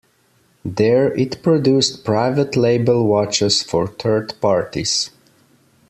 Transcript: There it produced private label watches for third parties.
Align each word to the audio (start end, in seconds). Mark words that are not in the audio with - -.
There 0.65 1.13
it 1.13 1.43
produced 1.43 2.03
private 2.03 2.55
label 2.57 3.05
watches 3.05 3.61
for 3.61 3.85
third 3.85 4.33
parties. 4.41 5.11